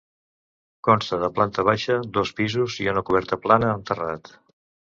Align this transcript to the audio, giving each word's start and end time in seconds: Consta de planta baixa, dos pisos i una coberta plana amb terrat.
Consta 0.87 1.19
de 1.23 1.29
planta 1.35 1.65
baixa, 1.67 1.99
dos 2.17 2.33
pisos 2.41 2.81
i 2.85 2.91
una 2.97 3.07
coberta 3.11 3.41
plana 3.47 3.73
amb 3.77 3.89
terrat. 3.93 4.37